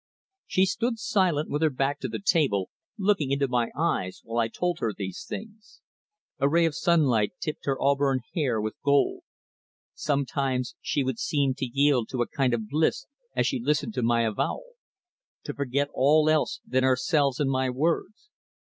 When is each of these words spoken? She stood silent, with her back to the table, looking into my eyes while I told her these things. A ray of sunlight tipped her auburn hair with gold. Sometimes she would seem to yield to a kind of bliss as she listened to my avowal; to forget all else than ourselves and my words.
She 0.47 0.65
stood 0.65 0.97
silent, 0.97 1.51
with 1.51 1.61
her 1.61 1.69
back 1.69 1.99
to 1.99 2.07
the 2.07 2.19
table, 2.19 2.71
looking 2.97 3.29
into 3.29 3.47
my 3.47 3.69
eyes 3.77 4.21
while 4.23 4.39
I 4.39 4.47
told 4.47 4.79
her 4.79 4.91
these 4.97 5.23
things. 5.29 5.79
A 6.39 6.49
ray 6.49 6.65
of 6.65 6.73
sunlight 6.73 7.33
tipped 7.39 7.67
her 7.67 7.79
auburn 7.79 8.21
hair 8.33 8.59
with 8.59 8.73
gold. 8.83 9.21
Sometimes 9.93 10.73
she 10.81 11.03
would 11.03 11.19
seem 11.19 11.53
to 11.53 11.67
yield 11.71 12.09
to 12.09 12.23
a 12.23 12.27
kind 12.27 12.55
of 12.55 12.67
bliss 12.67 13.05
as 13.35 13.45
she 13.45 13.59
listened 13.63 13.93
to 13.93 14.01
my 14.01 14.23
avowal; 14.23 14.71
to 15.43 15.53
forget 15.53 15.89
all 15.93 16.27
else 16.27 16.61
than 16.65 16.83
ourselves 16.83 17.39
and 17.39 17.51
my 17.51 17.69
words. 17.69 18.31